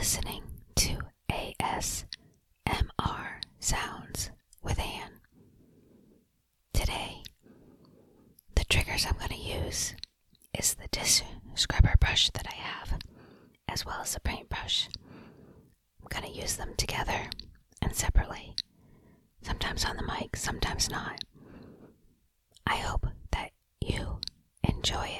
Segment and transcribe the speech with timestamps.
[0.00, 0.42] listening
[0.74, 0.96] to
[1.30, 2.06] ASMR
[3.58, 4.30] Sounds
[4.62, 5.20] with Anne.
[6.72, 7.22] Today,
[8.54, 9.36] the triggers I'm going to
[9.66, 9.94] use
[10.58, 11.20] is the dish
[11.54, 12.98] scrubber brush that I have,
[13.68, 14.88] as well as a paintbrush.
[16.00, 17.28] I'm going to use them together
[17.82, 18.54] and separately,
[19.42, 21.20] sometimes on the mic, sometimes not.
[22.66, 23.50] I hope that
[23.82, 24.20] you
[24.66, 25.19] enjoy it.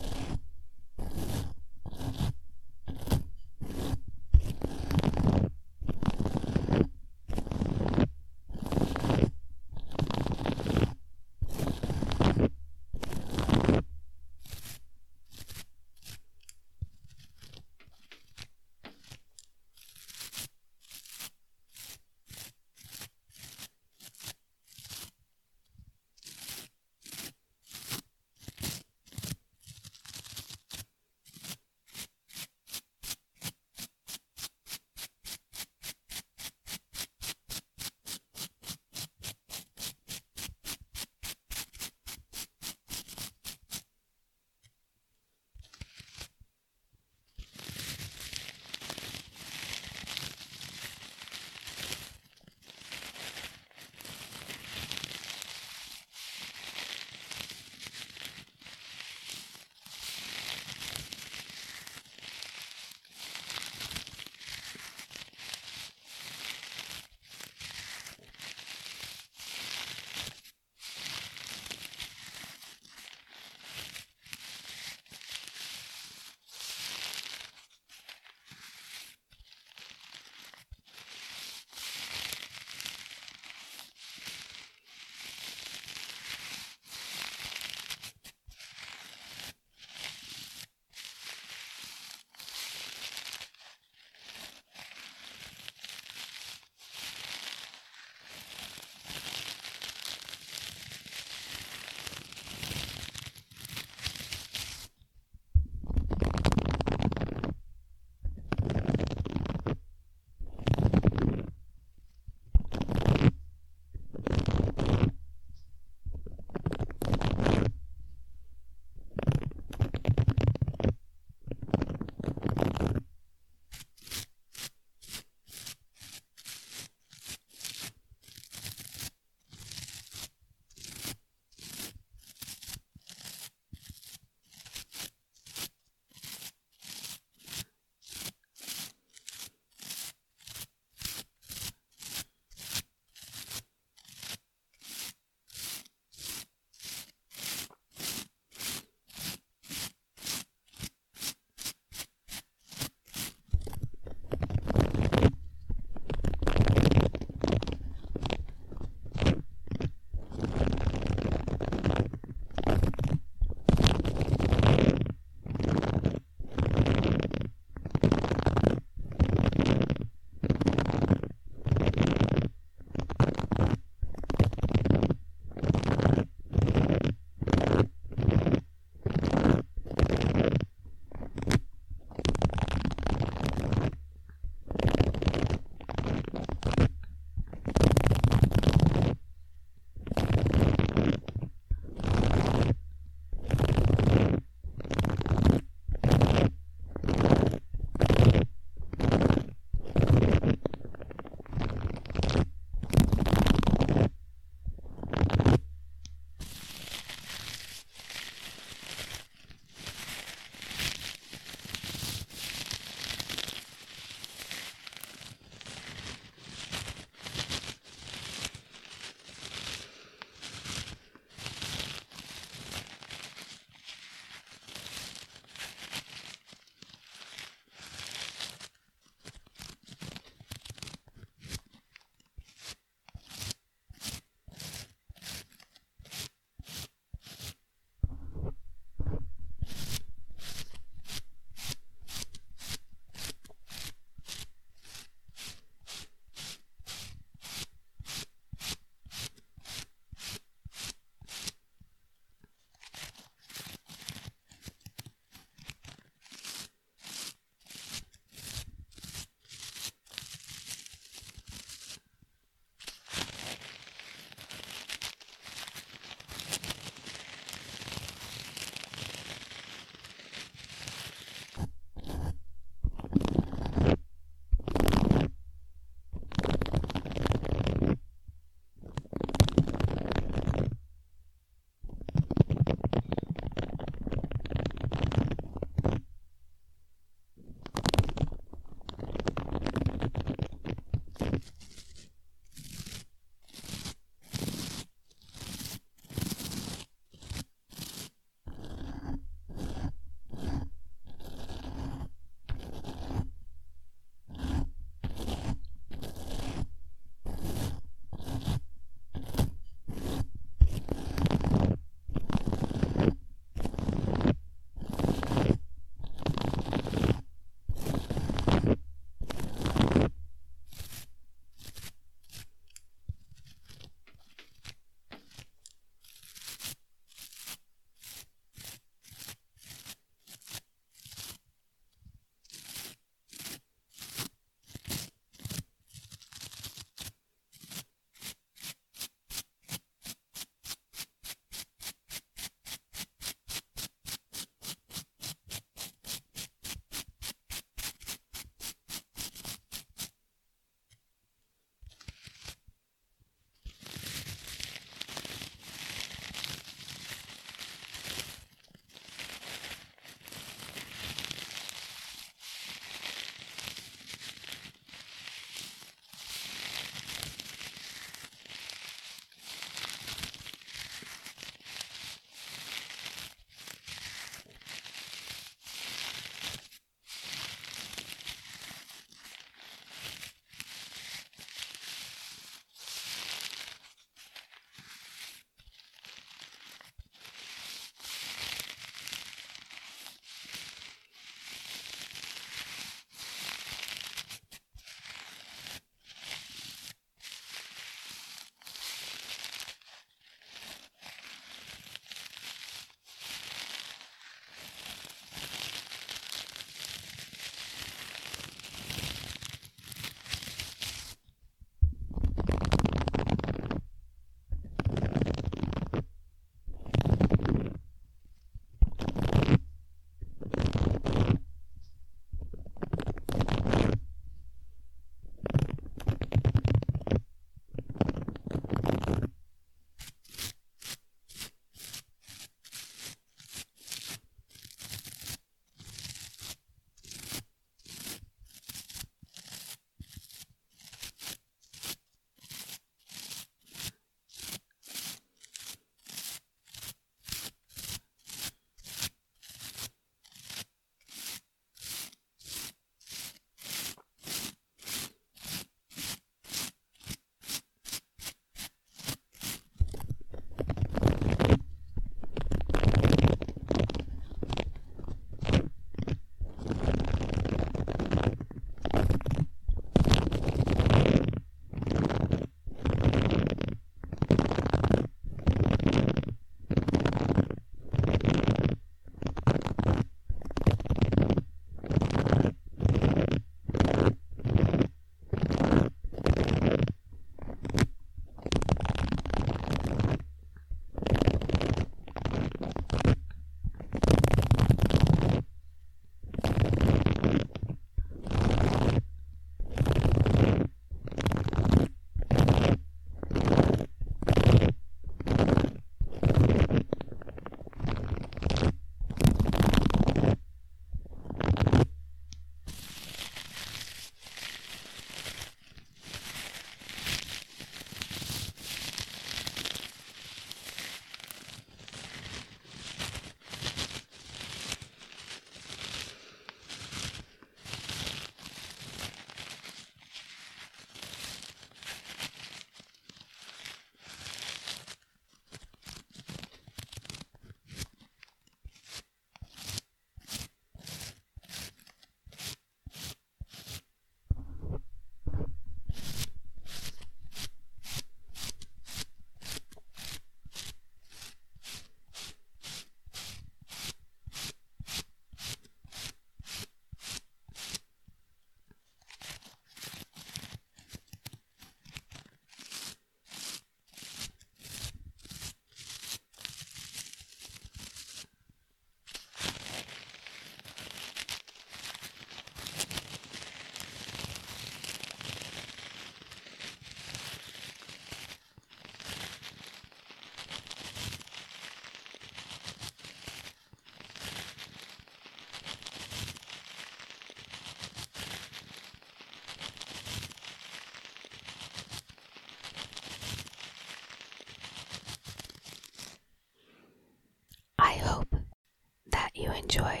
[599.71, 600.00] Enjoyed